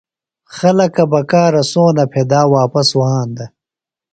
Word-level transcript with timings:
خلَکہ 0.55 1.03
بکارہ 1.11 1.63
سونہ 1.71 2.05
پھیۡدا 2.11 2.41
واپس 2.55 2.87
وھاندہ۔ 2.97 3.45